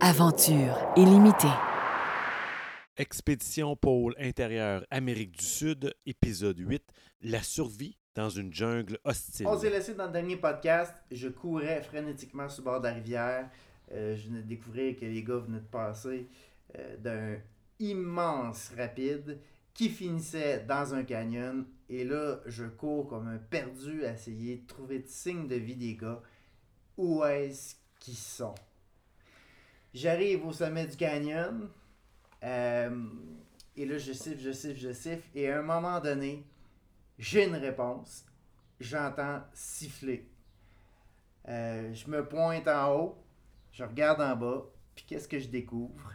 [0.00, 1.46] Aventure illimitée.
[2.98, 6.82] Expédition pôle intérieur Amérique du Sud, épisode 8,
[7.22, 9.46] la survie dans une jungle hostile.
[9.46, 10.92] On s'est laissé dans le dernier podcast.
[11.10, 13.48] Je courais frénétiquement sur le bord de la rivière.
[13.92, 16.28] Euh, je venais de découvrir que les gars venaient de passer
[16.78, 17.38] euh, d'un
[17.78, 19.40] immense rapide
[19.72, 21.64] qui finissait dans un canyon.
[21.88, 25.76] Et là, je cours comme un perdu à essayer de trouver de signes de vie
[25.76, 26.20] des gars.
[26.98, 28.54] Où est-ce qu'ils sont?
[29.96, 31.70] J'arrive au sommet du canyon.
[32.42, 32.90] euh,
[33.78, 35.26] et là, je siffle, je siffle, je siffle.
[35.34, 36.44] Et à un moment donné,
[37.18, 38.26] j'ai une réponse.
[38.78, 40.28] J'entends siffler.
[41.48, 43.24] Euh, je me pointe en haut.
[43.72, 44.66] Je regarde en bas.
[44.94, 46.12] Puis qu'est-ce que je découvre?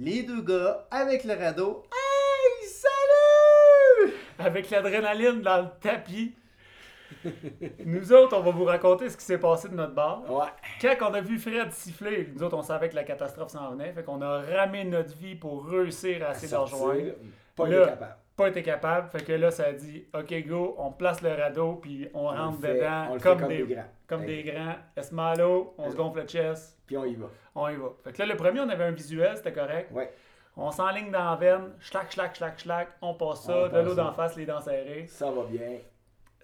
[0.00, 1.84] Les deux gars avec le radeau.
[1.92, 4.12] Hey, salut!
[4.40, 6.34] avec l'adrénaline dans le tapis.
[7.84, 10.22] Nous autres, on va vous raconter ce qui s'est passé de notre bar.
[10.30, 10.46] Ouais.
[10.80, 13.92] Quand on a vu Fred siffler, nous autres, on savait que la catastrophe s'en venait.
[13.92, 17.12] Fait qu'on a ramé notre vie pour réussir à essayer de rejoindre.
[17.56, 18.16] Pas Là, été capable.
[18.36, 19.08] Pas été capable.
[19.10, 22.60] Fait que là, ça a dit OK, go, on place le radeau, puis on, rentre
[22.60, 23.84] fait- dedans on comme, comme des, des grands.
[24.06, 24.42] Comme Hey.
[24.44, 24.74] des grands.
[24.96, 27.26] Esmalo, on se gonfle le chest, Puis on y va.
[27.54, 27.88] on y va.
[28.04, 29.90] Fait que là, le premier, on avait un visuel, c'était correct.
[29.92, 30.10] Ouais.
[30.56, 33.94] On s'enligne dans la veine, schlac, schlac, schlac, schlac, on passe ça, On de l'eau
[33.94, 35.06] d'en face, les dents serrées.
[35.08, 35.78] Ça va bien.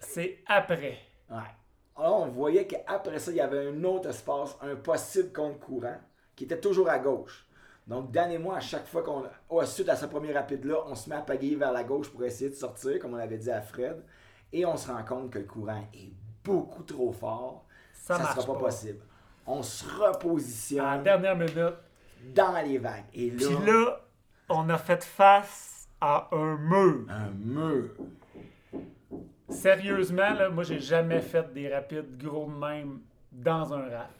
[0.01, 0.97] C'est après.
[1.29, 1.37] Ouais.
[1.97, 5.97] Alors, on voyait qu'après ça, il y avait un autre espace, un possible compte courant,
[6.35, 7.45] qui était toujours à gauche.
[7.87, 9.23] Donc, Dan et moi, à chaque fois qu'on.
[9.49, 12.23] Oh, suite à ce premier rapide-là, on se met à pagayer vers la gauche pour
[12.23, 14.03] essayer de sortir, comme on avait dit à Fred.
[14.53, 16.11] Et on se rend compte que le courant est
[16.43, 17.65] beaucoup trop fort.
[17.93, 18.59] Ça ne sera pas, pas.
[18.59, 18.99] possible.
[19.45, 21.73] On se À la repositionne dernière minute.
[22.33, 23.05] dans les vagues.
[23.13, 24.01] Et là, Puis là,
[24.49, 27.05] on a fait face à un mur.
[27.09, 27.89] un mur.
[29.49, 34.19] Sérieusement, là, moi, j'ai jamais fait des rapides gros de même dans un raft.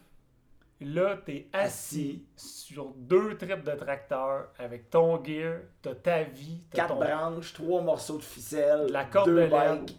[0.81, 6.77] Là, t'es assis sur deux tripes de tracteur avec ton gear, t'as ta vie, t'as
[6.77, 6.99] Quatre ton...
[7.01, 9.97] branches, trois morceaux de ficelle, La corde deux de bikes.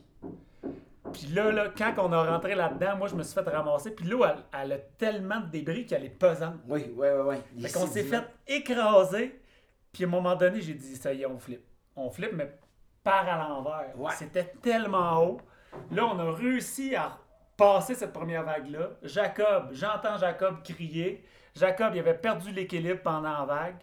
[1.13, 3.91] Puis là, là, quand on a rentré là-dedans, moi, je me suis fait ramasser.
[3.91, 6.55] Puis l'eau, elle, elle a tellement de débris qu'elle est pesante.
[6.69, 7.37] Oui, oui, oui.
[7.57, 7.63] oui.
[7.63, 9.39] Fait qu'on s'est fait écraser.
[9.93, 11.65] Puis à un moment donné, j'ai dit, ça y est, on flippe.
[11.97, 12.57] On flippe, mais
[13.03, 13.93] par à l'envers.
[13.99, 14.13] Ouais.
[14.17, 15.41] C'était tellement haut.
[15.91, 17.19] Là, on a réussi à
[17.57, 18.91] passer cette première vague-là.
[19.03, 21.25] Jacob, j'entends Jacob crier.
[21.55, 23.77] Jacob, il avait perdu l'équilibre pendant la vague.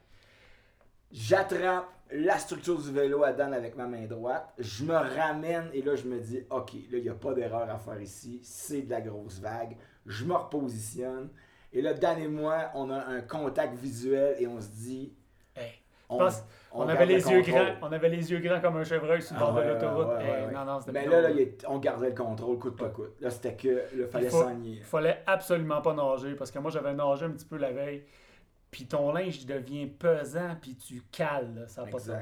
[1.11, 4.53] J'attrape la structure du vélo à Dan avec ma main droite.
[4.57, 7.69] Je me ramène et là, je me dis, OK, là, il n'y a pas d'erreur
[7.69, 8.39] à faire ici.
[8.43, 9.77] C'est de la grosse vague.
[10.05, 11.29] Je me repositionne.
[11.73, 15.13] Et là, Dan et moi, on a un contact visuel et on se dit,
[16.09, 17.53] on, pense- on, garde avait le les yeux contrôle.
[17.53, 19.73] grands, on avait les yeux grands comme un chevreuil sur le Ah bord de ouais,
[19.73, 20.07] l'autoroute.
[20.07, 20.53] ouais, Hey, ouais, ouais.
[20.53, 21.39] Non, non, c'était Mais là, là, drôle.
[21.39, 23.15] il est- on gardait le contrôle coûte que coûte.
[23.21, 24.77] Là, c'était que, il fallait Il faut- s'ennuyer.
[24.77, 28.03] Il fallait absolument pas nager parce que moi j'avais nagé un petit peu la veille.
[28.71, 32.15] Puis ton linge il devient pesant puis tu cales, là, ça n'a pas de sens.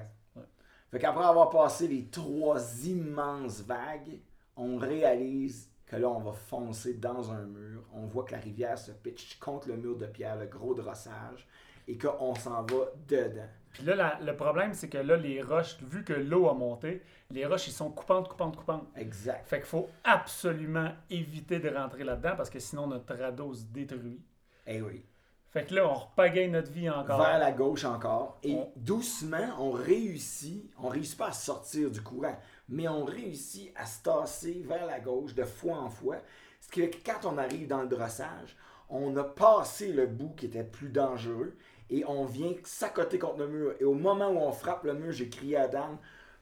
[0.91, 4.19] Fait qu'après avoir passé les trois immenses vagues,
[4.55, 7.81] on réalise que là, on va foncer dans un mur.
[7.93, 11.47] On voit que la rivière se pitch contre le mur de pierre, le gros drossage,
[11.87, 13.49] et qu'on s'en va dedans.
[13.75, 17.01] Puis là, la- le problème c'est que là, les roches, vu que l'eau a monté,
[17.31, 18.87] les roches ils sont coupantes, coupantes, coupantes.
[18.95, 19.45] Exact.
[19.47, 24.21] Fait qu'il faut absolument éviter de rentrer là-dedans parce que sinon notre radeau se détruit.
[24.67, 25.05] Eh oui.
[25.49, 27.17] Fait que là, on repagaille notre vie encore.
[27.21, 28.37] Vers la gauche encore.
[28.43, 30.69] Et On- doucement, on réussit.
[30.77, 32.37] On réussit pas à sortir du courant,
[32.67, 36.17] mais on réussit à se tasser vers la gauche de fois en fois.
[36.59, 38.57] Ce qui fait que quand on arrive dans le drossage,
[38.89, 41.55] on a passé le bout qui était plus dangereux
[41.89, 43.73] et on vient s'accoter contre le mur.
[43.79, 45.97] Et au moment où on frappe le mur, j'ai crié à Dan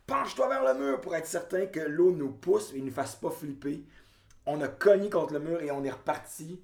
[0.06, 3.16] Penche-toi vers le mur pour être certain que l'eau nous pousse et ne nous fasse
[3.16, 3.84] pas flipper.
[4.46, 6.60] On a cogné contre le mur et on est reparti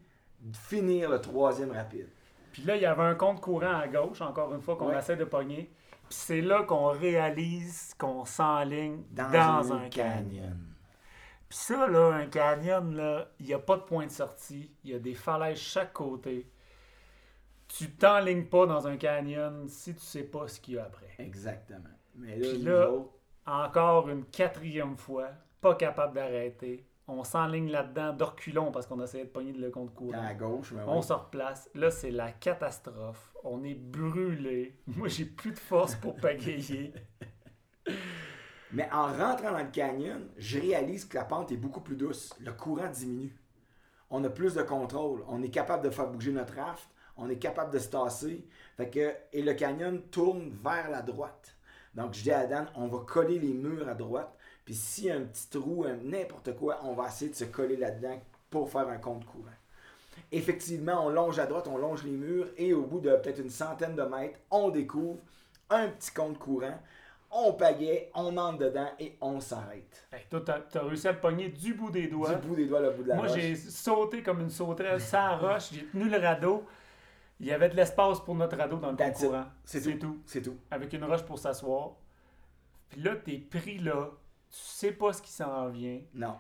[0.54, 2.10] finir le troisième rapide.
[2.52, 4.98] Puis là, il y avait un compte courant à gauche, encore une fois, qu'on Ouais.
[5.00, 5.72] essaie de pogner.
[6.10, 10.58] Puis c'est là qu'on réalise qu'on s'enligne dans, Dans, un canyon.
[11.48, 14.72] Puis ça, là, un canyon, il n'y a pas de point de sortie.
[14.84, 16.50] Il y a des falaises chaque côté.
[17.70, 21.16] Tu t'enlignes pas dans un canyon si tu sais pas ce qu'il y a après.
[21.20, 21.80] Exactement.
[22.16, 22.90] Mais là, Puis là-
[23.46, 25.30] Encore une quatrième fois,
[25.62, 26.86] pas capable d'arrêter.
[27.08, 30.22] On s'enligne là-dedans d'orculon parce qu'on essayait de pogner le compte courant.
[30.22, 31.04] à gauche, mais On oui.
[31.04, 31.68] se replace.
[31.74, 33.34] Là, c'est la catastrophe.
[33.44, 34.76] On est brûlé.
[34.88, 36.94] Moi, j'ai plus de force pour pagayer.
[38.72, 42.36] Mais en rentrant dans le canyon, je réalise que la pente est beaucoup plus douce.
[42.40, 43.36] Le courant diminue.
[44.12, 45.24] On a plus de contrôle.
[45.28, 46.88] On est capable de faire bouger notre raft.
[47.20, 48.46] On est capable de se tasser.
[48.78, 51.56] Fait que, et le canyon tourne vers la droite.
[51.96, 54.36] Donc, je dis à Dan, on va coller les murs à droite.
[54.64, 57.76] Puis s'il y a un petit trou, n'importe quoi, on va essayer de se coller
[57.76, 59.50] là-dedans pour faire un compte courant.
[60.32, 63.50] Effectivement, on longe à droite, on longe les murs et au bout de peut-être une
[63.50, 65.20] centaine de mètres, on découvre
[65.70, 66.78] un petit compte courant.
[67.32, 70.08] On pagaie, on entre dedans et on s'arrête.
[70.12, 72.34] Hey, toi, t'as t'as réussi à le pogner du bout des doigts.
[72.34, 75.38] Du bout des doigts, le bout de la Moi, j'ai sauté comme une sauterelle sans
[75.38, 75.70] roche.
[75.72, 76.64] J'ai tenu le radeau.
[77.40, 79.46] Il y avait de l'espace pour notre radeau dans le That's courant.
[79.64, 79.94] C'est tout.
[79.98, 80.22] tout.
[80.26, 80.58] C'est tout.
[80.72, 81.92] Avec une roche pour s'asseoir.
[82.90, 84.10] Puis là, t'es pris là.
[84.50, 86.00] Tu sais pas ce qui s'en vient.
[86.14, 86.36] Non.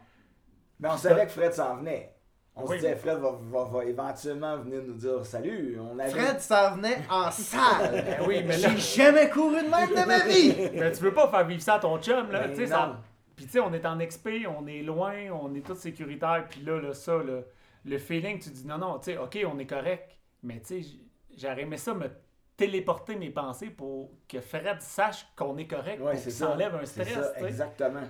[0.80, 2.16] Mais on savait que Fred s'en venait.
[2.56, 5.80] On Oui, se disait, mais- Fred va, va- va éventuellement venir nous dire salut.
[5.80, 6.10] On avait...
[6.10, 8.04] Fred s'en venait en salle.
[8.06, 10.54] Ben oui, mais là, J'ai jamais couru de même de ma vie.
[10.80, 12.48] ben, tu veux pas faire vivre ça à ton chum, là.
[12.48, 13.00] Ben tu ça...
[13.38, 16.46] Puis tu sais, on est en XP, on est loin, on est tous sécuritaires.
[16.50, 17.40] Puis là, là, ça, là,
[17.86, 20.19] le feeling, tu dis non, non, tu sais, OK, on est correct.
[20.44, 20.90] Mais tu sais,
[21.38, 22.10] j'aurais aimé ça me
[22.58, 26.86] téléporter mes pensées pour que Fred sache qu'on est correct, Ouais, pour qu'il s'enlève un
[26.86, 27.14] stress.
[27.14, 28.08] ça, exactement.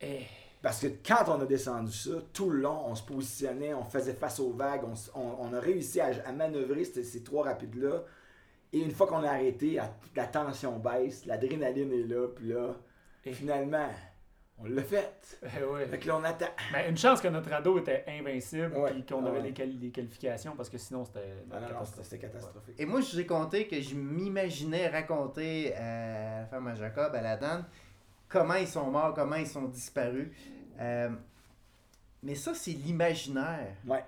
[0.00, 0.24] Eh,
[0.62, 4.14] Parce que quand on a descendu ça, tout le long, on se positionnait, on faisait
[4.14, 7.44] face aux vagues, on, s- on- on a réussi à, à manœuvrer ces, ces trois
[7.44, 8.02] rapides-là.
[8.72, 12.74] Et une fois qu'on a arrêté, la, la tension baisse, l'adrénaline est là, puis là,
[13.26, 13.88] Et- finalement,
[14.58, 15.12] on l'a fait.
[15.42, 15.86] eh ouais.
[15.86, 16.46] Fait que là, on attend.
[16.72, 18.98] Ben, une chance que notre radeau était invincible Ouais.
[18.98, 19.44] et qu'on Ah avait ouais.
[19.48, 22.04] les, quali- les qualifications parce que sinon c'était Ah catastrophique.
[22.04, 22.74] c'était catastrophique.
[22.78, 27.14] Et moi, je vous ai conté que je m'imaginais raconter à la femme à Jacob,
[27.14, 27.64] à la Dan,
[28.28, 30.28] comment ils sont morts, comment ils sont disparus.
[30.80, 31.10] Euh,
[32.22, 33.74] mais ça, c'est l'imaginaire.
[33.86, 34.04] Ouais.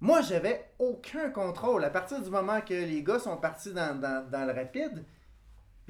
[0.00, 1.84] Moi, j'avais aucun contrôle.
[1.84, 5.04] À partir du moment que les gars sont partis dans, dans- dans le rapide,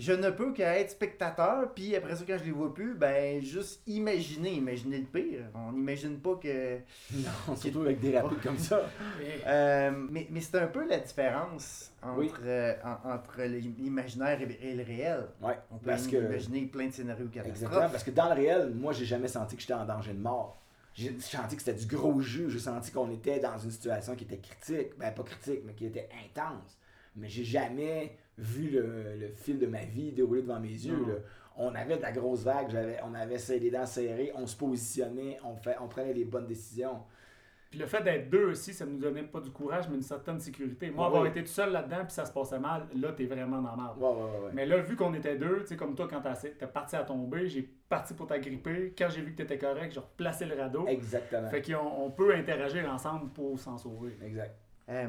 [0.01, 1.73] je ne peux qu'être spectateur.
[1.75, 5.45] Puis après ça, quand je les vois plus, ben juste imaginer, imaginer le pire.
[5.55, 6.79] On n'imagine pas que.
[7.15, 8.89] Non, surtout avec des rapides comme ça.
[9.23, 12.33] Et- Euh, mais mais c'est un peu la différence entre, Oui.
[12.45, 15.27] euh, en- entre l'imaginaire et, et le réel.
[15.43, 16.17] Ouais, On peut parce que...
[16.17, 17.93] imaginer plein de scénarios Exactement, catastrophes.
[17.93, 20.57] parce que dans le réel, moi, j'ai jamais senti que j'étais en danger de mort.
[20.95, 22.49] J'ai senti que c'était du gros jeu.
[22.49, 24.99] J'ai senti qu'on était dans une situation qui était critique.
[24.99, 26.79] Ben, pas critique, mais qui était intense.
[27.17, 31.05] Mais j'ai jamais vu le, le fil de ma vie dérouler devant mes yeux.
[31.07, 31.15] Là.
[31.57, 35.39] On avait de la grosse vague, j'avais, on avait les dents serrées, on se positionnait,
[35.45, 37.01] on, fait, on prenait les bonnes décisions.
[37.71, 40.41] Puis le fait d'être deux aussi, ça nous donnait pas du courage, mais une certaine
[40.41, 40.91] sécurité.
[40.91, 41.29] Moi, Ouais, avoir ouais.
[41.29, 43.95] été tout seul là-dedans, puis ça se passait mal, là, t'es vraiment dans la.
[43.97, 44.51] Ouais.
[44.53, 47.05] Mais là, vu qu'on était deux, tu sais, comme toi, quand t'as- t'es parti à
[47.05, 48.93] tomber, j'ai parti pour t'agripper.
[48.99, 50.85] Quand j'ai vu que t'étais correct, j'ai replacé le radeau.
[50.89, 51.49] Exactement.
[51.49, 54.17] Fait qu'on on peut interagir ensemble pour s'en sauver.
[54.25, 54.57] Exact.
[54.89, 55.07] Euh,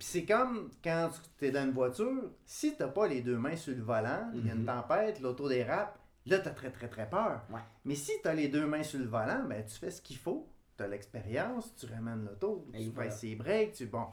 [0.00, 3.74] c'est comme quand tu es dans une voiture, si tu pas les deux mains sur
[3.76, 4.66] le volant, il y a une Mhm.
[4.66, 7.42] tempête, l'auto dérape, là, tu as très, très, très peur.
[7.50, 7.60] Ouais.
[7.84, 10.16] Mais si tu as les deux mains sur le volant, ben, tu fais ce qu'il
[10.16, 10.48] faut.
[10.76, 13.10] Tu as l'expérience, tu ramènes l'auto, tu voilà.
[13.10, 13.86] passes ses breaks, tu.
[13.86, 14.06] Bon.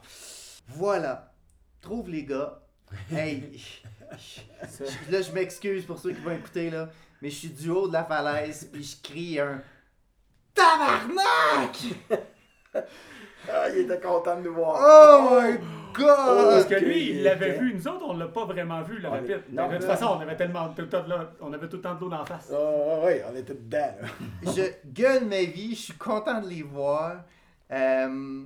[0.68, 1.34] Voilà.
[1.82, 2.60] Trouve les gars.
[3.12, 3.60] Hey,
[5.10, 6.90] là, je m'excuse pour ceux qui vont écouter, là,
[7.22, 9.62] mais je suis du haut de la falaise, puis je crie un.
[10.54, 11.78] Tabarnak!
[13.52, 14.76] Ah, il était content de nous voir.
[14.80, 15.58] Oh my
[15.96, 16.68] Parce god!
[16.70, 17.74] que lui, il l'avait vu.
[17.76, 20.70] Nous autres, on l'a pas vraiment vu, est- non, de toute façon, on avait tellement
[20.70, 22.52] tout le temps de là- on avait tout le temps de l'eau dans la face.
[22.54, 23.96] Oh, oui, on était dedans.
[24.02, 24.08] là.
[24.56, 24.62] je
[24.92, 27.24] gueule ma vie, je suis content de les voir.
[27.72, 28.44] Euh,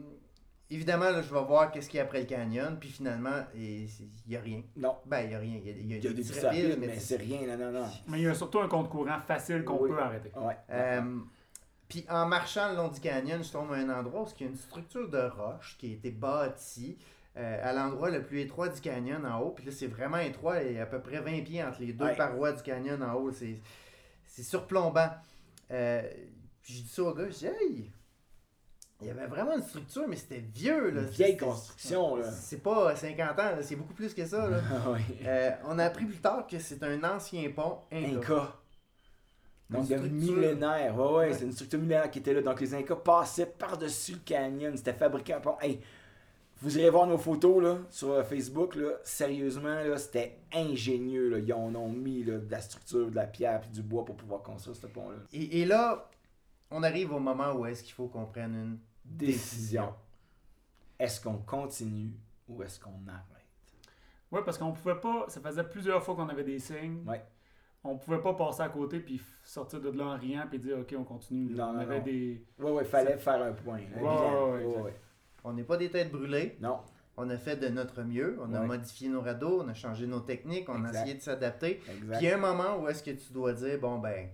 [0.70, 3.88] évidemment, là, je vais voir qu'est-ce qu'il y a après le canyon, puis finalement, il
[4.28, 4.62] n'y a rien.
[4.76, 5.60] Non, Ben, il n'y a rien.
[5.64, 7.16] Il y a, il y a il y a des rapides, rapides, mais mais c'est
[7.18, 7.86] rien, non, non, non.
[8.08, 9.90] Mais il y a surtout un compte courant facile qu'on Oui.
[9.90, 10.32] peut arrêter.
[10.36, 10.58] Ouais.
[10.72, 11.02] Euh,
[11.90, 14.48] puis en marchant le long du canyon, je tombe à un endroit où il y
[14.48, 16.98] a une structure de roche qui a été bâtie
[17.38, 19.52] euh, à l'endroit le plus étroit du canyon en haut.
[19.52, 21.94] Puis là, c'est vraiment étroit, il y a à peu près 20 pieds entre les
[21.94, 22.16] deux Ouais.
[22.16, 23.32] parois du canyon en haut.
[23.32, 23.60] C'est,
[24.26, 25.10] c'est surplombant.
[25.72, 26.02] Euh,
[26.62, 27.92] puis je dis ça au gars, je dis, hey!
[29.00, 30.90] Il y avait vraiment une structure, mais c'était vieux.
[30.90, 31.02] Là.
[31.02, 32.32] Une vieille construction, là.
[32.32, 34.50] C'est pas 50 ans, c'est beaucoup plus que ça.
[34.50, 34.58] Là.
[34.72, 35.02] Ah oui.
[35.24, 38.18] Euh, on a appris plus tard que c'est un ancien pont Inca.
[38.18, 38.56] Inca.
[39.70, 40.98] Donc, Une de millénaire.
[40.98, 41.34] Ouais, ouais, Ouais.
[41.34, 42.42] c'est une structure millénaire qui était là.
[42.42, 44.76] Donc, les Incas passaient par-dessus le canyon.
[44.78, 45.58] C'était fabriqué un pont.
[45.60, 45.82] Hey,
[46.62, 48.76] vous irez voir nos photos là, sur euh, Facebook.
[48.76, 48.92] Là.
[49.04, 51.30] Sérieusement, là, c'était ingénieux.
[51.30, 51.40] Là.
[51.40, 54.16] Ils en ont mis là, de la structure, de la pierre puis du bois pour
[54.16, 55.18] pouvoir construire ce pont-là.
[55.34, 56.10] Et, et là,
[56.72, 59.94] on arrive au moment où est-ce qu'il faut qu'on prenne une Décision.
[61.00, 62.12] Est-ce qu'on continue
[62.50, 63.24] ou est-ce qu'on arrête?
[64.32, 65.26] Oui, parce qu'on pouvait pas.
[65.30, 67.04] Ça faisait plusieurs fois qu'on avait des signes.
[67.08, 67.24] Ouais.
[67.90, 70.94] On pouvait pas passer à côté puis sortir de là en riant puis dire OK,
[70.98, 71.54] on continue.
[71.54, 72.04] Non, on non, avait non.
[72.06, 72.46] des.
[72.60, 73.78] Ouais, ouais, fallait faire un point.
[73.80, 74.46] là, Ouais, évident.
[74.52, 75.02] ouais, ouais, exact.
[75.44, 76.58] On n'est pas des têtes brûlées.
[76.62, 76.80] Non,
[77.16, 78.38] On a fait de notre mieux.
[78.42, 79.62] On a modifié nos radeaux.
[79.64, 80.68] On a changé nos techniques.
[80.70, 81.82] On a essayé de s'adapter.
[81.90, 82.18] exact.
[82.18, 84.28] Puis il y a un moment où est-ce que tu dois dire bon, ben,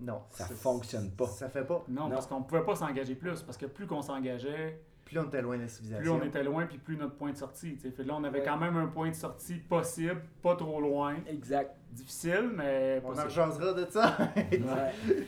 [0.00, 0.22] non.
[0.30, 1.26] Ça fonctionne pas.
[1.26, 1.84] Ça fait pas.
[1.88, 2.10] Non, Non.
[2.10, 3.42] parce qu'on pouvait pas s'engager plus.
[3.42, 6.20] Parce que plus qu'on s'engageait, Plus on était loin de la plus civilisation.
[6.22, 7.74] on était loin puis plus notre point de sortie.
[7.76, 7.90] tu sais.
[7.90, 8.44] Fait que là, on avait Ouais.
[8.44, 11.16] quand même un point de sortie possible, pas trop loin.
[11.26, 11.74] Exact.
[11.90, 14.16] Difficile, mais On en jasera de ça.
[14.36, 15.26] Ouais.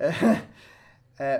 [0.00, 0.10] Euh,
[1.20, 1.38] euh,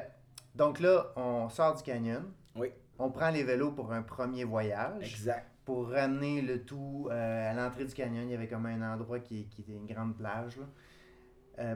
[0.55, 2.25] donc là, on sort du canyon.
[2.55, 2.69] Oui.
[2.99, 5.15] on prend les vélos pour un premier voyage.
[5.15, 5.49] Exact.
[5.65, 9.19] Pour ramener le tout euh, à l'entrée du canyon, il y avait comme un endroit
[9.21, 10.57] qui, qui était une grande plage.
[10.57, 10.65] là.
[11.59, 11.75] Euh,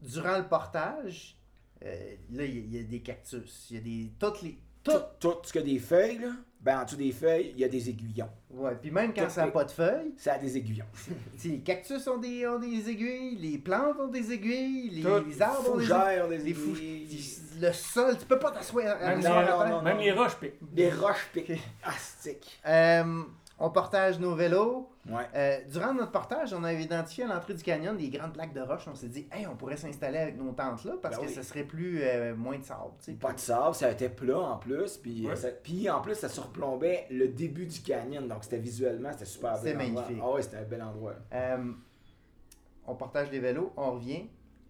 [0.00, 1.38] durant le portage,
[1.84, 3.70] euh, là, il y, y a des cactus.
[3.70, 4.12] Il y a des.
[4.18, 4.58] Toutes les.
[4.84, 7.68] Tout, tout ce que des feuilles, là, ben en dessous des feuilles, il y a
[7.68, 8.28] des aiguillons.
[8.50, 10.84] Ouais, puis même quand ça n'a les- pas de feuilles, Ça a des aiguillons.
[11.44, 15.74] les cactus ont des, ont des aiguilles, les plantes ont des aiguilles, les, les arbres
[15.74, 16.44] ont des aiguilles.
[16.44, 16.74] Les fou-.
[17.60, 18.98] Le sol, tu peux pas t'asseoir.
[19.00, 20.02] Même, non, les, non, non, même non.
[20.02, 20.58] les roches piquent.
[20.72, 21.60] Des roches piquées.
[21.84, 22.58] Astique.
[22.66, 23.22] Euh,
[23.58, 24.88] on partage nos vélos.
[25.10, 25.24] Ouais.
[25.34, 28.60] Euh, durant notre portage, on avait identifié à l'entrée du canyon des grandes plaques de
[28.60, 28.86] roche.
[28.86, 31.34] On s'est dit, hey, on pourrait s'installer avec nos tentes là parce Ben que oui.
[31.34, 32.92] ça serait plus euh, moins de sable.
[33.20, 34.96] Pas de sable, ça était plat en plus.
[34.98, 35.34] Puis, Ouais.
[35.34, 38.28] ça- puis en plus, ça surplombait le début du canyon.
[38.28, 40.02] Donc c'était visuellement, c'était super C'était bel endroit.
[40.02, 40.22] magnifique.
[40.24, 41.14] Ah ouais, c'était un bel endroit.
[41.32, 41.72] Euh,
[42.86, 44.28] on partage les vélos, on revient.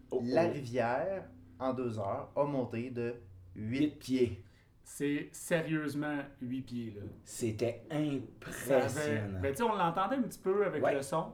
[0.09, 0.51] Oh, La oh.
[0.51, 1.25] rivière,
[1.59, 3.13] en deux heures, a monté de
[3.55, 4.42] 8 Huit pieds.
[4.83, 6.93] C'est sérieusement 8 pieds.
[6.95, 7.01] Là.
[7.23, 9.39] C'était impressionnant.
[9.41, 10.93] Ben, tu sais, on l'entendait un petit peu avec Ouais.
[10.93, 11.25] le son.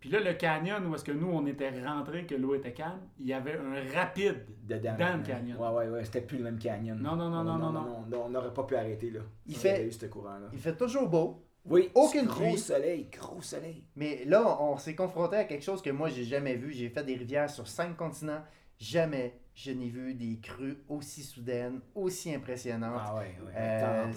[0.00, 3.00] Puis là, le canyon où est-ce que nous, on était rentrés, que l'eau était calme,
[3.18, 4.46] il y avait un rapide.
[4.62, 5.56] Dedans, Dans le canyon.
[5.58, 6.04] Ouais, ouais, ouais.
[6.04, 6.96] C'était plus le même canyon.
[7.00, 8.04] Non, non, non, non, non, non.
[8.08, 9.20] non, On n'aurait pas pu arrêter là.
[9.46, 10.48] Il Si fait- on eu ce courant-là.
[10.52, 12.56] Il fait toujours beau, Oui, Aucune gros pluie.
[12.58, 13.84] soleil, gros soleil.
[13.96, 16.72] mais là, on s'est confronté à quelque chose que moi, j'ai jamais vu.
[16.72, 18.40] J'ai fait des rivières sur cinq continents.
[18.78, 23.00] Jamais je n'ai vu des crues aussi soudaines, aussi impressionnantes.
[23.04, 23.52] Ah ouais, ouais.
[23.56, 24.12] Euh,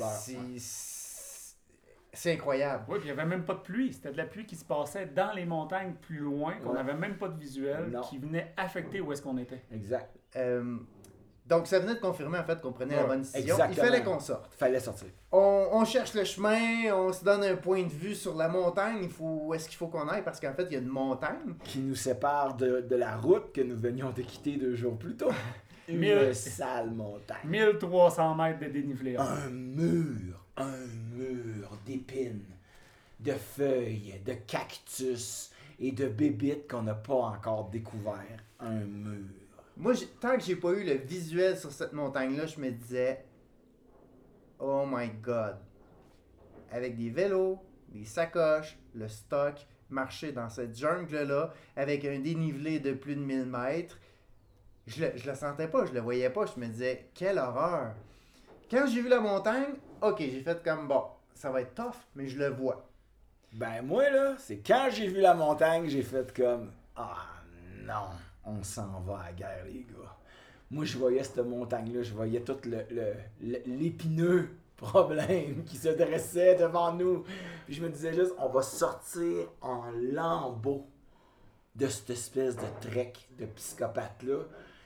[2.13, 2.83] c'est- incroyable.
[2.87, 3.91] Oui, puis il n'y avait même pas de pluie.
[3.91, 6.75] C'était de la pluie qui se passait dans les montagnes plus loin, qu'on Ouais.
[6.75, 8.01] n'avait même pas de visuel, Non.
[8.01, 9.63] qui venait affecter où est-ce qu'on était.
[9.71, 10.15] Exact.
[10.35, 10.77] Euh,
[11.51, 13.55] donc, ça venait de confirmer en fait qu'on prenait la bonne décision.
[13.55, 13.71] exactement.
[13.71, 14.53] Il fallait qu'on sorte.
[14.57, 15.07] Fallait sortir.
[15.31, 18.99] On, on cherche le chemin, on se donne un point de vue sur la montagne.
[19.03, 20.23] Il faut, où est-ce qu'il faut qu'on aille?
[20.23, 21.53] Parce qu'en fait, il y a une montagne.
[21.65, 25.15] Qui nous sépare de, de la route que nous venions de quitter deux jours plus
[25.15, 25.29] tôt.
[25.89, 27.39] Une Mille- sale montagne.
[27.43, 29.17] 1300 mètres de dénivelé.
[29.17, 30.77] Un mur, un
[31.13, 32.45] mur d'épines,
[33.19, 38.39] de feuilles, de cactus et de bébites qu'on n'a pas encore découvert.
[38.59, 39.25] Un mur.
[39.81, 43.25] Moi, tant que j'ai pas eu le visuel sur cette montagne-là, je me disais,
[44.59, 45.57] oh my god.
[46.71, 47.57] Avec des vélos,
[47.89, 49.55] des sacoches, le stock,
[49.89, 53.97] marcher dans cette jungle-là, avec un dénivelé de plus de 1000 mètres,
[54.85, 56.45] je le, je le sentais pas, je le voyais pas.
[56.45, 57.95] Je me disais, quelle horreur.
[58.69, 59.73] Quand j'ai vu la montagne,
[60.03, 62.87] ok, j'ai fait comme, bon, ça va être tough, mais je le vois.
[63.53, 67.17] Ben moi là, c'est quand j'ai vu la montagne, j'ai fait comme ah
[67.83, 68.11] non,
[68.45, 70.17] on s'en va à la guerre les gars.
[70.69, 73.13] Moi je voyais cette montagne là, je voyais tout le le-
[73.65, 77.23] l'épineux problème qui se dressait devant nous.
[77.65, 80.87] Puis je me disais juste on va sortir en lambeaux
[81.75, 84.39] de cette espèce de trek de psychopathe là.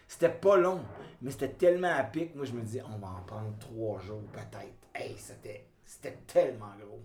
[0.08, 0.82] C'était pas long,
[1.22, 2.36] mais c'était tellement à pic.
[2.36, 4.76] Moi je me disais on va en prendre trois jours peut-être.
[4.94, 7.02] Hey, c'était tellement gros.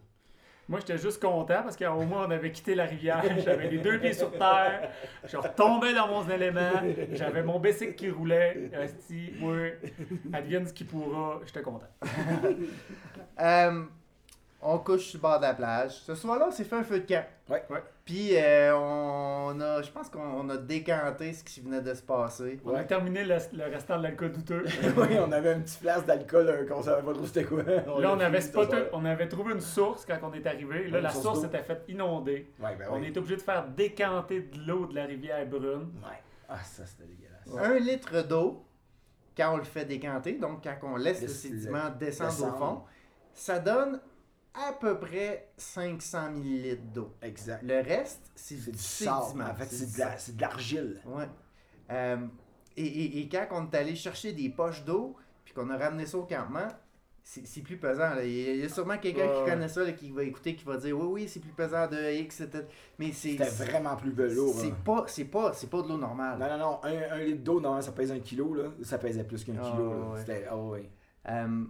[0.71, 3.25] Moi, j'étais juste content parce qu'au moins, on avait quitté la rivière.
[3.45, 4.89] J'avais les deux pieds sur terre.
[5.25, 6.71] Je retombais dans mon élément.
[7.11, 8.71] J'avais mon bicycle qui roulait.
[8.73, 9.73] Esti, oui.
[10.33, 11.41] Advienne ce qui pourra.
[11.45, 11.89] J'étais content.
[13.41, 13.85] Euh,
[14.61, 15.93] on couche sur le bord de la plage.
[15.93, 17.25] Ce soir-là, on s'est fait un feu de camp.
[17.49, 17.65] Ouais.
[17.71, 17.83] Ouais.
[18.11, 22.59] Puis euh, on a, je pense qu'on a décanté ce qui venait de se passer.
[22.65, 24.65] On a terminé le, le restant de l'alcool douteux.
[24.97, 27.63] oui, on avait un petit place d'alcool euh, qu'on savait pas trop c'était quoi.
[27.63, 30.89] Là, on l'a avait, spoté- on avait trouvé une source quand on est arrivé.
[30.89, 32.51] Là, Une la source s'était faite inonder.
[32.61, 33.07] Ouais, ben On oui.
[33.07, 35.93] est obligé de faire décanter de l'eau de la rivière brune.
[36.03, 36.19] Ouais.
[36.49, 37.65] Ah, ça c'était dégueulasse.
[37.65, 38.65] Un litre d'eau,
[39.37, 42.59] quand on le fait décanter, donc quand on laisse le Laisse le- sédiment descendre au
[42.59, 42.83] fond,
[43.33, 44.01] ça donne
[44.55, 47.15] à peu près 500 ml d'eau.
[47.23, 47.63] Exact.
[47.63, 49.25] Le reste, c'est du sable.
[49.27, 49.45] sédiment.
[49.51, 50.17] En fait, C'est de la-
[50.49, 51.01] l'argile.
[51.07, 51.29] Ouais.
[51.91, 52.17] Euh,
[52.77, 56.07] et, et- et quand on est allé chercher des poches d'eau, puis qu'on a ramené
[56.07, 56.69] ça au campement,
[57.23, 58.15] c'est plus pesant.
[58.15, 58.25] là.
[58.25, 60.99] Il y a- sûrement quelqu'un qui connaît ça, là, qui va écouter, qui va dire
[60.99, 62.67] oui, oui, c'est plus pesant de X, c'était.
[62.99, 63.33] Mais c'est.
[63.33, 64.53] C'était vraiment plus de l'eau.
[64.57, 64.77] C'est hein.
[64.85, 66.39] pas, pas, pas de l'eau normale.
[66.39, 66.81] Non, non, non.
[66.83, 68.55] Un, un litre d'eau, non, ça pèse un kilo.
[68.55, 68.65] Là.
[68.83, 69.89] Ça pesait plus qu'un Ah, kilo.
[70.13, 70.19] ouais.
[70.21, 70.47] C'était.
[70.51, 70.91] Ah, ouais.
[71.29, 71.65] Euh,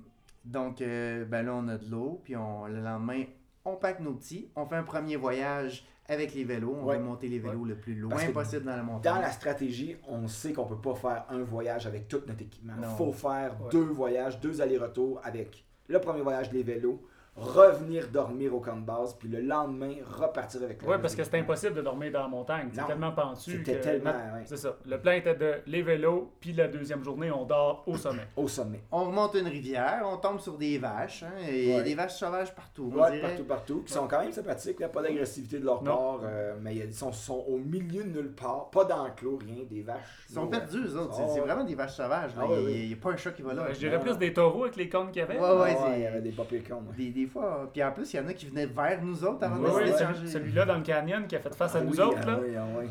[0.44, 3.24] donc, euh, ben là, on a de l'eau, puis on, le lendemain,
[3.64, 6.96] on pack nos petits, on fait un premier voyage avec les vélos, on Ouais.
[6.96, 9.14] va monter les vélos le plus loin possible dans la montagne.
[9.14, 12.72] Dans la stratégie, on sait qu'on peut pas faire un voyage avec tout notre équipement.
[12.78, 13.68] Il faut faire Ouais.
[13.70, 17.00] deux voyages, deux allers-retours avec le premier voyage les vélos,
[17.36, 21.24] revenir dormir au camp de base, puis le lendemain, repartir avec le Oui, parce que
[21.24, 22.68] c'était impossible de dormir dans la montagne.
[22.72, 23.52] C'est Non, tellement pentu.
[23.52, 24.42] c'était tellement, ouais.
[24.44, 24.76] C'est ça.
[24.86, 28.22] Le plan était de les vélos, puis la deuxième journée, on dort au sommet.
[28.36, 28.82] Au sommet.
[28.92, 31.82] On remonte une rivière, on tombe sur des vaches, hein, et Ouais.
[31.82, 32.90] des vaches sauvages partout.
[32.94, 33.20] dirait.
[33.20, 35.96] partout, partout, qui sont quand même sympathiques, pas d'agressivité de leur Non.
[35.96, 39.82] part, euh, mais ils sont, sont au milieu de nulle part, pas d'enclos, rien, des
[39.82, 39.98] vaches.
[40.28, 40.50] Ils sont Ouais.
[40.50, 41.14] perdus, eux autres.
[41.14, 42.32] C'est Ah, c'est vraiment des vaches sauvages.
[42.38, 42.72] Ah, il ouais.
[42.88, 43.62] n'y a, pas un chat qui va là.
[43.64, 45.38] Ouais, je dirais non, plus des taureaux avec les cornes qu'il y avait.
[45.38, 46.82] Ouais, ouais, Ah c'est- il y avait des papiers cons.
[47.20, 47.68] Des, fois.
[47.72, 49.92] Puis en plus, il y en a qui venaient vers nous autres avant Oui, de
[49.92, 50.26] celui- changer.
[50.26, 52.18] celui-là dans le canyon qui a fait face à Ah nous oui, autres.
[52.22, 52.38] ah là.
[52.42, 52.86] oui, ah oui.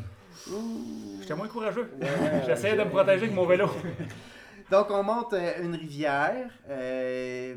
[1.20, 1.90] J'étais moins courageux.
[2.00, 2.08] Ouais,
[2.46, 3.66] J'essayais de me protéger avec mon vélo.
[4.70, 7.56] Donc, on monte euh, une rivière, euh,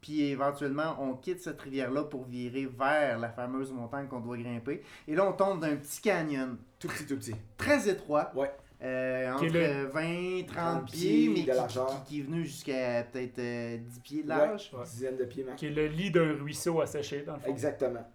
[0.00, 4.82] puis éventuellement, on quitte cette rivière-là pour virer vers la fameuse montagne qu'on doit grimper.
[5.06, 7.34] Et là, on tombe d'un petit canyon Tout petit, tout petit.
[7.56, 8.50] très étroit, Ouais.
[8.82, 11.86] Euh, entre le- 20 30 30 pieds, pieds mais de qui, largeur.
[12.04, 14.70] qui- qui est venu jusqu'à peut-être euh, 10 pieds de large.
[14.72, 17.50] Ouais, dizaine de pieds qui est le lit d'un ruisseau asséché, dans le fond.
[17.50, 18.06] Exactement.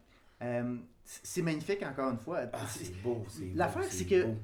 [0.41, 2.39] Euh, c'est magnifique, encore une fois.
[2.53, 4.36] Ah, C'est- beau, c'est beau, L'affaire, c'est que- beau.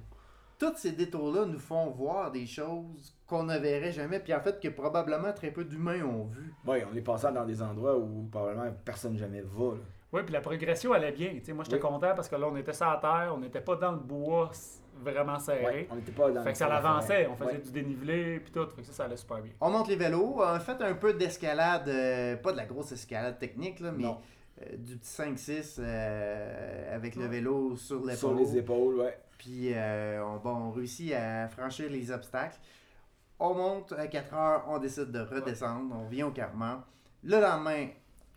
[0.58, 4.60] tous ces détours-là nous font voir des choses qu'on ne verrait jamais, puis en fait
[4.62, 6.54] que probablement très peu d'humains ont vu.
[6.68, 9.76] Ouais, on est passé dans des endroits où probablement personne jamais va.
[9.76, 9.82] là.
[10.12, 11.30] Oui, puis la progression allait bien.
[11.36, 11.82] Tu sais, moi, j'étais Oui.
[11.84, 14.50] content parce que là, on était sur la terre, on n'était pas dans le bois
[15.02, 15.66] vraiment serré.
[15.66, 17.58] Ouais, on n'était pas dans Fait que ça fond de la l'avançait, on faisait Ouais.
[17.60, 18.68] du dénivelé, puis tout.
[18.76, 19.52] Fait que ça, ça allait super bien.
[19.62, 22.92] On monte les vélos, on a fait un peu d'escalade, euh, pas de la grosse
[22.92, 28.16] escalade technique, là, mais euh, du petit 5-6 euh, avec le vélo sur l'épaule.
[28.18, 29.18] Sur les épaules, ouais.
[29.38, 32.58] Puis euh, on, bon, on réussit à franchir les obstacles.
[33.40, 36.82] On monte à 4 heures, on décide de redescendre, on vient au campement.
[37.24, 37.88] Le lendemain,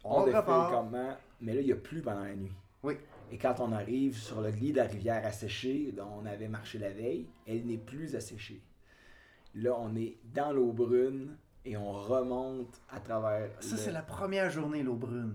[0.05, 0.71] on, On repart.
[0.71, 2.53] le campement, mais là, il n'y a plus pendant la nuit.
[2.85, 2.95] Oui.
[3.33, 6.79] Et quand on arrive sur le lit de la rivière asséchée, dont on avait marché
[6.79, 8.61] la veille, elle n'est plus asséchée.
[9.55, 13.49] Là, on est dans l'eau brune et on remonte à travers.
[13.61, 15.35] Ça, le- c'est la première journée, l'eau brune.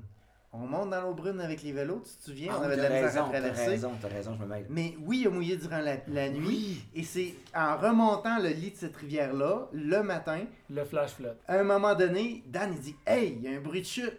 [0.53, 2.51] On monte dans l'eau brune avec les vélos, tu te souviens?
[2.53, 3.65] Ah, on avait de t'as la misère raison, à T'as traverser.
[3.69, 4.65] raison, t'as raison, je me mêle.
[4.69, 6.83] Mais oui, il a mouillé durant la, la nuit.
[6.95, 11.37] Et c'est en remontant le lit de cette rivière-là, le matin, Le flash flotte.
[11.47, 14.17] à un moment donné, Dan il dit Hey, il y a un bruit de chute.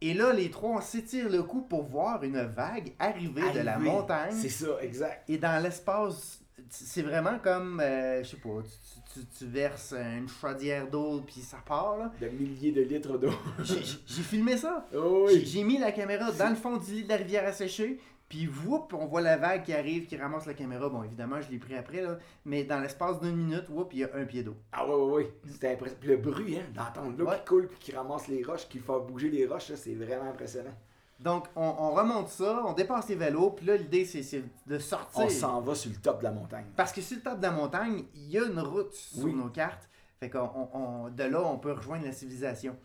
[0.00, 3.78] Et là, les trois, on s'étire le cou pour voir une vague arriver de la
[3.78, 4.32] montagne.
[4.32, 5.28] C'est ça, exact.
[5.30, 10.28] Et dans l'espace, c'est vraiment comme, euh, je sais pas, tu, tu- tu verses une
[10.28, 11.96] chaudière d'eau puis ça part.
[11.96, 12.12] là.
[12.20, 13.30] De milliers de litres d'eau.
[13.62, 14.86] J'ai filmé ça.
[14.94, 15.46] Oh J'ai oui.
[15.46, 17.98] j'ai mis la caméra dans le fond du lit de la rivière asséchée.
[18.34, 20.88] Puis whoop, on voit la vague qui arrive, qui ramasse la caméra.
[20.88, 22.18] Bon, évidemment, je l'ai pris après, là.
[22.44, 24.56] Mais dans l'espace d'une minute, whoop, il y a un pied d'eau.
[24.72, 25.34] Ah ouais, ouais, ouais.
[25.48, 26.00] C'était impressionnant.
[26.00, 27.38] Puis le bruit, hein, d'entendre l'eau Ouais.
[27.38, 30.74] qui coule puis qui ramasse les roches, qui fait bouger les roches, c'est vraiment impressionnant.
[31.20, 33.50] Donc, on, on remonte ça, on dépasse les vélos.
[33.50, 35.24] Puis là, l'idée, c'est de sortir.
[35.26, 36.66] On s'en va sur le top de la montagne.
[36.74, 39.32] Parce que sur le top de la montagne, il y a une route sur Oui.
[39.32, 39.88] nos cartes.
[40.18, 42.76] Fait qu'on on- on- de là, on peut rejoindre la civilisation.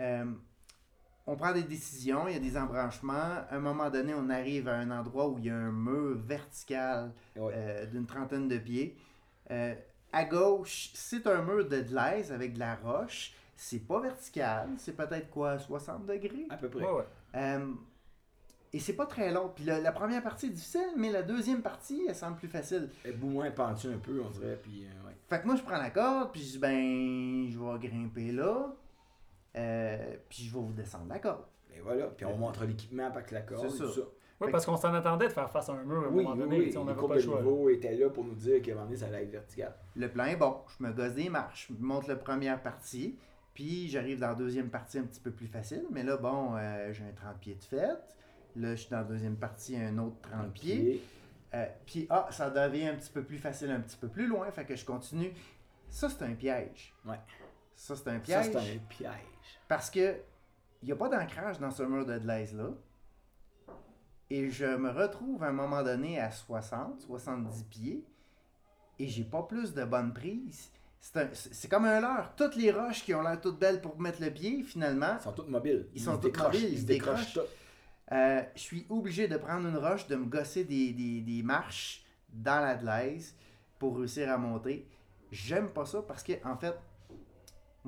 [0.00, 0.24] Euh,
[1.30, 3.12] on prend des décisions, il y a des embranchements.
[3.50, 6.16] À un moment donné, on arrive à un endroit où il y a un mur
[6.18, 7.52] vertical Ouais.
[7.54, 8.96] euh, d'une trentaine de pieds.
[9.50, 9.74] Euh,
[10.12, 13.34] à gauche, c'est un mur de glaise avec de la roche.
[13.56, 16.46] C'est pas vertical, c'est peut-être quoi, 60 degrés?
[16.48, 16.84] À peu près.
[16.84, 17.04] Ouais, ouais.
[17.34, 17.72] Euh,
[18.72, 19.50] et c'est pas très long.
[19.54, 22.88] Puis la, la première partie est difficile, mais la deuxième partie, elle semble plus facile.
[23.04, 24.58] Elle est beaucoup moins pentu un peu, on dirait.
[24.62, 25.14] Puis, euh, ouais.
[25.28, 28.74] Fait que moi, je prends la corde, puis je dis, ben, je vais grimper là,
[29.58, 31.44] euh, puis je vais vous descendre la corde.
[31.74, 32.06] Et voilà.
[32.06, 33.68] Puis on montre l'équipement avec la corde.
[33.68, 34.00] C'est ça.
[34.40, 36.30] Ouais, parce qu'on s'en attendait de faire face à un mur à un Oui, moment
[36.34, 36.58] oui, donné.
[36.60, 36.76] oui.
[36.76, 37.34] On les n'avait pas le choix.
[37.40, 37.42] là.
[37.42, 39.74] niveau étaient là pour nous dire qu'à un moment donné, ça allait être vertical.
[39.96, 40.58] Le plan est bon.
[40.78, 41.72] Je me gosse des marches.
[41.76, 43.18] Je monte la première partie,
[43.52, 45.84] puis j'arrive dans la deuxième partie un petit peu plus facile.
[45.90, 48.16] Mais là, bon, euh, j'ai un 30 pieds de fête.
[48.54, 51.02] Là, je suis dans la deuxième partie, un autre 30 pieds.
[51.54, 54.48] Euh, puis, ah, ça devient un petit peu plus facile, un petit peu plus loin.
[54.52, 55.32] Fait que je continue.
[55.90, 56.94] Ça, c'est un piège.
[57.04, 57.16] Ouais.
[57.78, 58.46] Ça, c'est un Ça, piège.
[58.52, 59.10] c'est un piège.
[59.68, 60.16] Parce que
[60.82, 62.70] il n'y a pas d'ancrage dans ce mur de glaise-là.
[64.30, 68.04] Et je me retrouve à un moment donné à 60, 70 pieds.
[68.98, 70.70] Et j'ai pas plus de bonne prise.
[71.00, 72.34] C'est comme un leurre.
[72.36, 75.32] Toutes les roches qui ont l'air toutes belles pour mettre le pied, finalement, Ils sont
[75.32, 75.88] tous mobiles.
[75.94, 77.38] Ils sont décrochent, mobiles, Ils se décrochent
[78.10, 82.02] euh, je suis obligé de prendre une roche, de me gosser des, des- des marches
[82.32, 83.34] dans la glaise
[83.78, 84.88] pour réussir à monter.
[85.30, 86.74] J'aime pas ça parce que, en fait,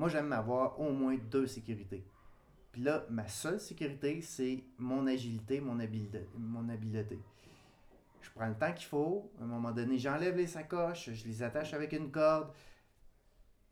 [0.01, 2.03] moi, j'aime avoir au moins deux sécurités.
[2.73, 7.19] Puis là, ma seule sécurité, c'est mon agilité, mon habileté, mon habileté.
[8.23, 9.31] Je prends le temps qu'il faut.
[9.39, 12.49] À un moment donné, j'enlève les sacoches, je les attache avec une corde.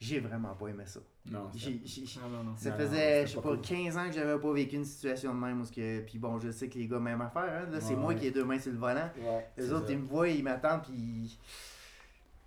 [0.00, 1.00] J'ai vraiment pas aimé ça.
[1.30, 1.82] Non, j'ai-
[2.22, 2.56] Non, non, non.
[2.56, 3.60] ça faisait, je sais pas pas, cool.
[3.62, 5.60] 15 ans que j'avais pas vécu une situation de même.
[5.62, 7.62] Où que, puis bon, je sais que les gars, même affaire.
[7.66, 8.16] Hein, là, c'est Ouais, moi ouais.
[8.16, 9.10] qui ai deux mains sur le volant.
[9.18, 9.92] Ouais, Les autres, ça.
[9.92, 11.38] ils me voient, ils m'attendent, puis.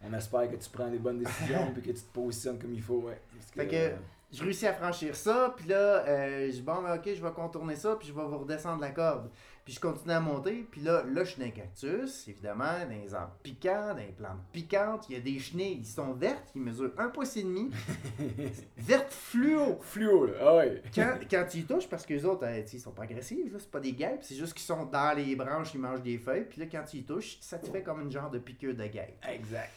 [0.03, 2.81] On espère que tu prends les bonnes décisions et que tu te positionnes comme il
[2.81, 3.01] faut.
[3.01, 3.19] Ouais.
[3.35, 3.95] Parce Fait que- euh,
[4.33, 7.31] je réussis à franchir ça, puis là, euh, je dis bon, ben, ok, je vais
[7.31, 9.29] contourner ça, puis je vais vous redescendre la corde.
[9.65, 12.89] Puis je continue à monter, puis là, là, je suis dans un cactus, évidemment, dans
[12.89, 15.05] les arbres piquants, dans les plantes piquantes.
[15.09, 17.69] Il y a des chenilles, ils sont vertes, ils mesurent un pouce et demi.
[18.77, 19.77] vertes fluo.
[19.81, 20.33] Fluo, là.
[20.41, 20.81] Ah ouais.
[20.95, 23.69] Quand, quand tu y touches, parce que les autres, euh, ils sont pas agressifs, c'est
[23.69, 26.59] pas des guêpes, c'est juste qu'ils sont dans les branches, ils mangent des feuilles, puis
[26.61, 29.23] là, quand tu y touches, ça te fait comme une genre de piqûre de guêpe.
[29.29, 29.69] Exact.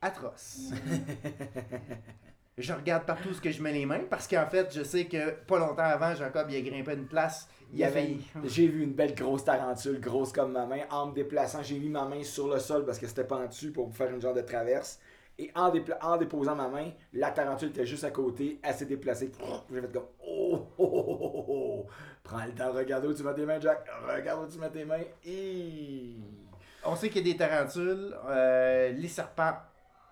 [0.00, 0.72] Atroce.
[2.58, 5.30] je regarde partout ce que je mets les mains, parce qu'en fait, je sais que
[5.30, 8.16] pas longtemps avant, Jacob, il a grimpé une place, il y avait...
[8.44, 10.82] J'ai vu une belle grosse tarentule, grosse comme ma main.
[10.90, 13.94] En me déplaçant, j'ai mis ma main sur le sol parce que c'était pendu pour
[13.94, 14.98] faire une genre de traverse.
[15.40, 18.86] Et en, dépla- en déposant ma main, la tarentule était juste à côté, elle s'est
[18.86, 19.30] déplacée.
[19.72, 21.86] J'ai fait comme oh, oh, oh, oh, oh, oh.
[22.24, 23.86] Prends le temps, regarde où tu mets tes mains, Jack.
[24.08, 25.04] Regarde où tu mets tes mains.
[25.24, 26.16] Et...
[26.84, 29.54] On sait qu'il y a des tarentules, euh, les serpents,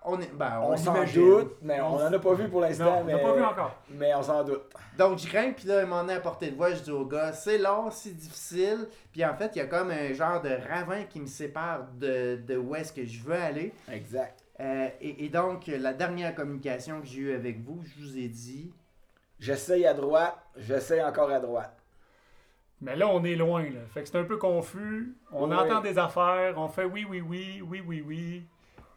[0.07, 2.67] on, est, ben, on, On s'en doute, mais on en a pas vu pour Non,
[2.67, 2.99] l'instant.
[2.99, 3.13] on mais...
[3.13, 3.75] l'a pas vu encore.
[3.89, 4.63] Mais on s'en doute.
[4.97, 7.05] Donc je grimpe, puis là, il m'en est à portée de voix, je dis au
[7.05, 10.49] gars, c'est long, c'est difficile, puis en fait, il y a comme un genre de
[10.69, 13.73] ravin qui me sépare de, de où est-ce que je veux aller.
[13.91, 14.43] Exact.
[14.59, 18.27] Euh, et, et donc, la dernière communication que j'ai eue avec vous, je vous ai
[18.27, 18.71] dit,
[19.39, 21.77] J'essaye à droite, j'essaye encore à droite.
[22.81, 23.81] Mais là, on est loin, là.
[23.93, 25.15] Fait que c'est un peu confus.
[25.31, 28.43] On entend des affaires, on fait oui, oui, oui, oui, oui, oui.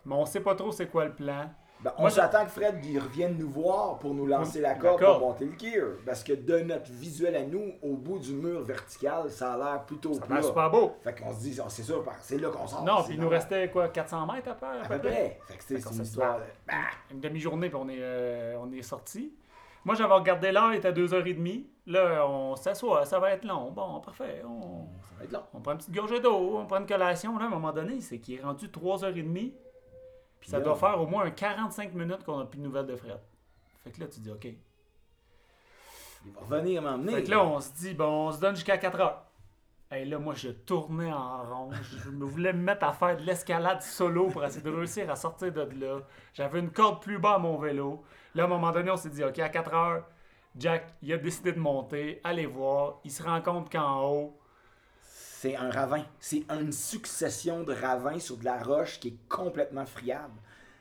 [0.04, 1.50] Mais on sait pas trop c'est quoi le plan.
[1.82, 5.18] Ben, on s'attend que Fred il revienne nous voir pour nous lancer la corde pour
[5.20, 5.88] monter le gear.
[6.04, 9.84] Parce que de notre visuel à nous, au bout du mur vertical, ça a l'air
[9.86, 10.42] plutôt Ça plat.
[10.42, 10.92] super beau.
[11.02, 12.84] Fait qu'on se dit, oh, c'est sûr, c'est là qu'on sort.
[12.84, 14.84] non, puis il nous restait quoi, 400 mètres à faire?
[14.84, 15.40] À peu près.
[15.48, 16.36] Fait que c'est qu'on c'est une histoire.
[16.36, 16.74] de- Bah!
[17.12, 19.32] Une demi-journée, puis on est, euh, on est sorti.
[19.82, 21.64] Moi, j'avais regardé l'heure, il était 2h30.
[21.86, 23.70] Là, on s'assoit, ça va être long.
[23.70, 24.42] Bon, parfait.
[24.46, 24.60] On,
[25.00, 25.42] Ça va être long.
[25.54, 27.38] on prend une petite gorgée d'eau, on prend une collation.
[27.38, 29.54] Là, à un moment donné, c'est qu'il est rendu 3h30.
[30.40, 32.86] Puis Ça là, doit faire au moins un 45 minutes qu'on n'a plus de nouvelles
[32.86, 33.20] de Fred.
[33.84, 34.46] Fait que là, tu dis, OK.
[36.26, 37.14] Il va revenir m'emmener.
[37.14, 39.22] Fait que là, on se dit, bon, on se donne jusqu'à 4 heures.
[39.92, 41.70] Et là, moi, je tournais en rond.
[41.82, 45.16] Je me voulais me mettre à faire de l'escalade solo pour essayer de réussir à
[45.16, 46.00] sortir de là.
[46.34, 48.04] J'avais une corde plus bas à mon vélo.
[48.34, 50.04] Là, à un moment donné, on s'est dit, OK, à 4 heures,
[50.56, 52.20] Jack, il a décidé de monter.
[52.24, 53.00] Allez voir.
[53.04, 54.39] Il se rend compte qu'en haut,
[55.42, 56.04] C'est un ravin.
[56.18, 60.34] C'est une succession de ravins sur de la roche qui est complètement friable.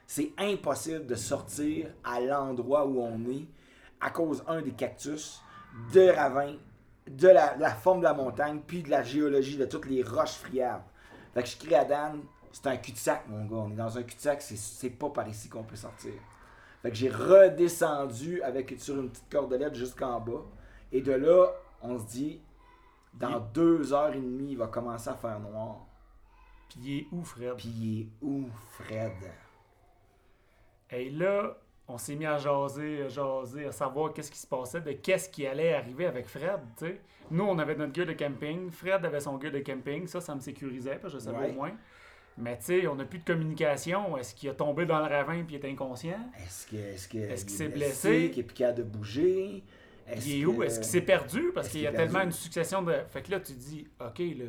[0.06, 3.46] C'est impossible de sortir à l'endroit où on est
[4.02, 5.40] à cause, un, des cactus,
[5.94, 6.58] de ravins,
[7.08, 10.84] de la, forme de la montagne, puis de la géologie de toutes les roches friables.
[11.34, 12.20] Fait que je crie à Dan,
[12.52, 13.64] c'est un cul-de-sac, mon gars.
[13.66, 16.12] On est dans un cul-de-sac, c'est- c'est pas par ici qu'on peut sortir.
[16.82, 20.44] Fait que j'ai redescendu avec sur une petite cordelette jusqu'en bas.
[20.92, 21.48] Et de là,
[21.82, 22.42] on se dit,
[23.14, 25.86] dans deux heures et demie, il va commencer à faire noir.
[26.70, 27.56] puis il est où, Fred?
[27.58, 29.12] Puis il est où, Fred?
[30.92, 34.82] Et là, on s'est mis à jaser, à jaser, à savoir qu'est-ce qui se passait,
[34.82, 37.02] de qu'est-ce qui allait arriver avec Fred, tu sais.
[37.32, 40.34] Nous, on avait notre gear de camping, Fred avait son gear de camping, ça, ça
[40.34, 41.50] me sécurisait, parce que je savais Ouais.
[41.52, 41.72] au moins.
[42.38, 44.18] Mais tu sais, on n'a plus de communication.
[44.18, 46.20] Est-ce qu'il a tombé dans le ravin il est inconscient?
[46.38, 48.32] Est-ce que est-ce que Est-ce qu'il il s'est est blessé?
[48.32, 49.64] Qu'il est capable de bouger?
[50.10, 50.64] Est-ce Il est où?
[50.64, 51.52] Est-ce qu'il s'est perdu?
[51.54, 52.94] Parce qu'il y a est tellement une succession de...
[53.10, 54.46] Fait que là, tu dis, OK, là,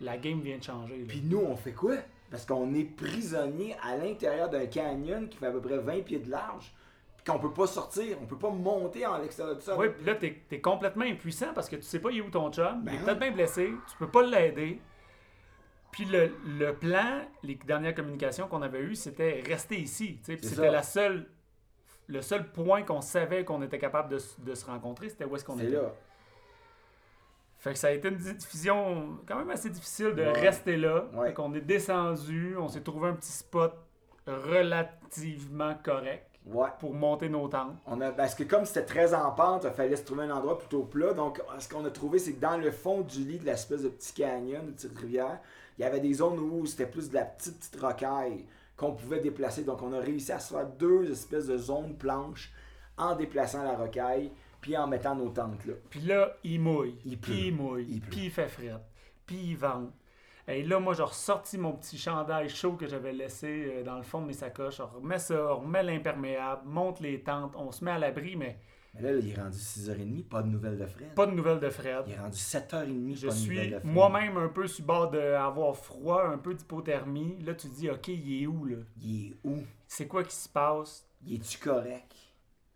[0.00, 0.98] la game vient de changer.
[0.98, 1.04] là.
[1.08, 1.96] Puis nous, on fait quoi?
[2.30, 6.18] Parce qu'on est prisonnier à l'intérieur d'un canyon qui fait à peu près 20 pieds
[6.18, 6.74] de large,
[7.16, 9.76] puis qu'on peut pas sortir, on peut pas monter en l'extérieur de ça.
[9.78, 12.30] Oui, puis là, t'es es complètement impuissant parce que tu sais pas il est où
[12.30, 12.82] ton chum.
[12.86, 13.70] il est Ben peut-être bien blessé.
[13.90, 14.80] Tu peux pas l'aider.
[15.92, 20.18] Puis le, le plan, les dernières communications qu'on avait eues, c'était rester ici.
[20.22, 21.26] c'était la seule,
[22.08, 25.44] le seul point qu'on savait qu'on était capable de, de se rencontrer, c'était où est-ce
[25.44, 25.70] qu'on était.
[25.70, 25.92] là.
[27.58, 30.32] Fait que ça a été une diffusion quand même assez difficile de Ouais.
[30.32, 31.06] rester là.
[31.14, 31.28] Ouais.
[31.28, 33.74] Fait qu'on est descendu, on s'est trouvé un petit spot
[34.26, 36.68] relativement correct Ouais.
[36.78, 37.74] pour monter nos tentes.
[37.86, 40.58] On a, parce que comme c'était très en pente, il fallait se trouver un endroit
[40.58, 41.12] plutôt plat.
[41.12, 43.88] Donc, ce qu'on a trouvé, c'est que dans le fond du lit de l'espèce de
[43.88, 45.40] petit canyon, de petite rivière,
[45.76, 48.44] il y avait des zones où c'était plus de la petite, petite rocaille
[48.76, 49.64] qu'on pouvait déplacer.
[49.64, 52.52] Donc, on a réussi à se faire deux espèces de zones planches
[52.98, 55.74] en déplaçant la rocaille, puis en mettant nos tentes là.
[55.90, 57.42] Puis là, il mouille, Il puis pleut.
[57.46, 58.74] il mouille, Il puis il fait fret,
[59.26, 59.92] puis il vente.
[60.48, 64.02] Et là, moi, j'ai ressorti mon petit chandail chaud que j'avais laissé euh, dans le
[64.02, 64.80] fond de mes sacoches.
[64.80, 68.58] On remet ça, on remet l'imperméable, monte les tentes, on se met à l'abri, mais
[69.00, 71.14] Mais là, il est rendu 6h30, pas de nouvelles de Fred.
[71.14, 72.04] pas de nouvelles de Fred.
[72.06, 73.92] Il est rendu 7h30, Je pas de suis nouvelles de Fred.
[73.92, 77.42] moi-même un peu sur bord d'avoir froid, un peu d'hypothermie.
[77.44, 78.76] Là, tu te dis, OK, il est où, là?
[79.00, 79.58] Il est où?
[79.86, 81.06] C'est quoi qui se passe?
[81.24, 82.14] Il est-tu correct?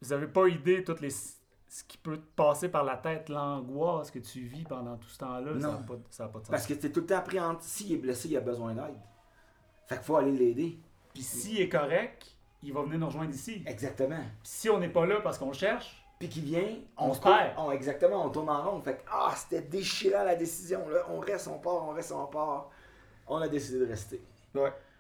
[0.03, 4.11] Vous avez pas idée toutes les ce qui peut te passer par la tête, l'angoisse
[4.11, 5.53] que tu vis pendant tout ce temps-là?
[5.61, 5.83] Ça n'a Non.
[5.85, 6.51] pas, ça a pas de sens.
[6.51, 7.71] Parce que t'es tout le temps appréhensif.
[7.71, 8.97] S'il est blessé, il a besoin d'aide.
[9.87, 10.79] Fait qu'il faut aller l'aider.
[11.15, 13.63] Puis s'il est correct, il va venir nous rejoindre ici.
[13.67, 14.19] Exactement.
[14.19, 17.21] Puis si on n'est pas là parce qu'on cherche, Puis qui vient, On on, se
[17.23, 17.55] perd.
[17.57, 18.81] on- exactement, on tourne en rond.
[18.83, 20.87] Fait que, ah, c'était déchirant la décision.
[20.91, 21.01] Là.
[21.09, 22.69] On reste, on part, on reste, on part.
[23.27, 24.21] On a décidé de rester.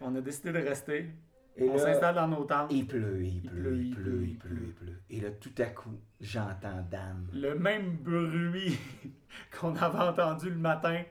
[0.00, 1.10] on a décidé de rester.
[1.56, 2.72] Et on s'installe dans nos tentes.
[2.72, 5.00] il pleut, il, Il pleut, pleut, il pleut, il pleut, il pleut.
[5.10, 5.90] Et là, tout à coup,
[6.22, 7.26] j'entends Dan.
[7.34, 8.78] Le même bruit
[9.60, 11.02] qu'on avait entendu le matin.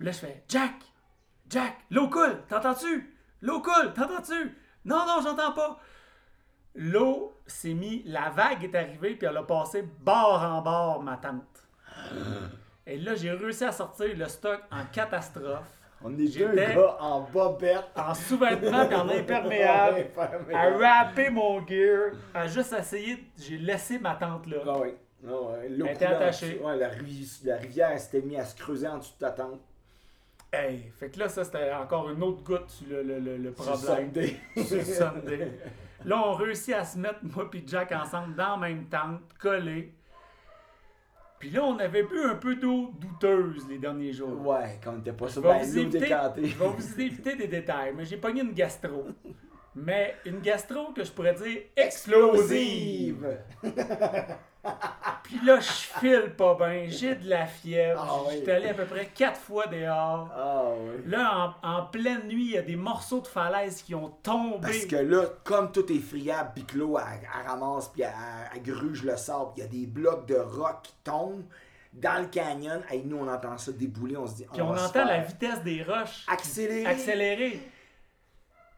[0.00, 0.72] Là, je fais Jack!
[1.50, 1.76] Jack!
[1.90, 2.38] L'eau coule!
[2.48, 3.14] T'entends-tu?
[3.42, 3.92] L'eau coule!
[3.94, 4.56] T'entends-tu?
[4.86, 5.78] Non, non, j'entends pas!
[6.80, 11.16] L'eau s'est mis, la vague est arrivée, puis elle a passé bord en bord ma
[11.16, 11.42] tente.
[12.86, 15.66] Et là, j'ai réussi à sortir le stock en catastrophe,
[16.04, 17.84] On est deux gars en bobette.
[17.96, 20.06] en sous-vêtements puis en imperméable,
[20.54, 23.24] à rapper mon gear, à juste essayer.
[23.36, 24.58] J'ai laissé ma tente là.
[24.66, 24.94] Ah oui.
[25.26, 25.62] Ah ouais.
[25.66, 26.60] Elle était attachée.
[26.62, 29.60] Ouais, la, ri- la rivière s'était mise à se creuser en dessous de ta tente.
[30.52, 33.52] Hey, fait que là, ça, c'était encore une autre goutte sur le, le, le, le
[33.54, 34.06] Sur problème.
[34.14, 34.36] Sunday.
[34.64, 35.50] Sur le Sunday.
[36.04, 39.94] Là, on réussit à se mettre, moi et Jack, ensemble dans la même tente, collés.
[41.38, 44.44] Puis là, on avait bu un peu d'eau douteuse les derniers jours.
[44.44, 46.46] Ouais, quand on était pas sur décantée.
[46.46, 49.06] je vais vous éviter des détails, mais j'ai pogné une gastro.
[49.80, 53.38] Mais une gastro que je pourrais dire explosive.
[55.22, 58.04] Puis là, je file pas bien, j'ai de la fièvre.
[58.04, 58.34] Ah oui.
[58.38, 60.28] J'étais allé à peu près quatre fois dehors.
[60.34, 61.02] Ah oui.
[61.06, 64.60] Là, en, en pleine nuit, il y a des morceaux de falaise qui ont tombé.
[64.62, 69.52] Parce que là, comme tout est friable, l'eau, elle, ramasse, puis elle, gruge le sable,
[69.56, 71.44] il y a des blocs de roc qui tombent
[71.92, 72.82] dans le canyon.
[72.92, 75.82] Et nous, on entend ça débouler, on se dit, Puis on entend la vitesse des
[75.82, 76.86] roches accélérer.
[76.86, 77.60] accélérer.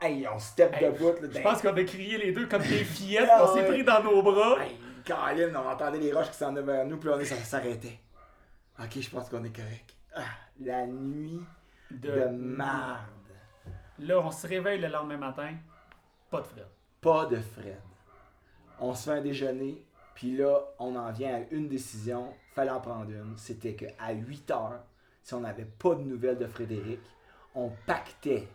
[0.01, 1.13] Hey, on step Hey, debout.
[1.21, 3.69] Là, Je pense qu'on a crié les deux comme des fillettes, Ah on s'est ouais.
[3.69, 4.63] pris dans nos bras.
[4.63, 8.01] Hey, Caroline, on entendait les roches qui s'en venaient vers nous, puis on s'arrêtait.
[8.79, 9.95] Ok, je pense qu'on est correct.
[10.15, 10.23] Ah,
[10.59, 11.41] la nuit
[11.91, 13.07] de, marde.
[13.99, 15.55] Là, on se réveille le lendemain matin,
[16.31, 16.67] pas de frais.
[17.01, 17.81] Pas de Fred.
[18.79, 19.85] On se fait un déjeuner,
[20.15, 22.33] puis là, on en vient à une décision.
[22.55, 23.37] Fallait en prendre une.
[23.37, 24.85] C'était qu'à 8 heures,
[25.23, 27.01] si on n'avait pas de nouvelles de Frédéric,
[27.55, 28.49] on pactait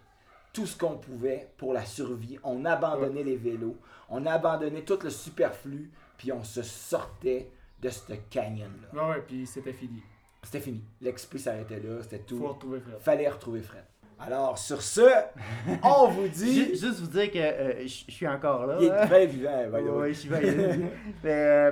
[0.56, 2.40] tout ce qu'on pouvait pour la survie.
[2.44, 3.76] On abandonnait les vélos,
[4.10, 7.50] on abandonnait tout le superflu, puis on se sortait
[7.82, 9.04] de ce canyon-là.
[9.04, 10.02] Ouais, ouais, puis c'était fini.
[10.42, 10.82] C'était fini.
[11.02, 12.48] L'expé s'arrêtait là, c'était Faut tout.
[12.48, 13.00] retrouver Fred.
[13.00, 13.84] Fallait retrouver Fred.
[14.18, 15.02] Alors, sur ce,
[15.84, 16.70] on vous dit.
[16.70, 18.78] Juste vous dire que euh, je suis encore là.
[18.80, 19.02] Il hein.
[19.02, 19.92] est très vivant, by the way.
[19.92, 20.40] Ouais, je suis bien.
[21.22, 21.72] Mais, euh,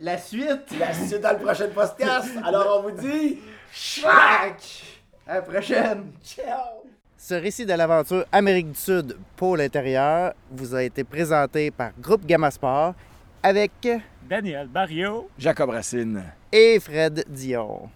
[0.00, 0.76] la suite.
[0.80, 2.28] La suite dans le prochain podcast.
[2.42, 3.38] Alors, on vous dit.
[3.72, 4.82] Chac!
[5.28, 6.10] À la prochaine!
[6.24, 6.79] Ciao!
[7.22, 12.24] Ce récit de l'aventure Amérique du Sud, pôle intérieur, vous a été présenté par Groupe
[12.24, 12.94] Gamma Sport
[13.42, 13.72] avec
[14.26, 15.28] Daniel Barrio.
[15.38, 16.22] Jacob Racine.
[16.50, 17.90] et Fred Dion.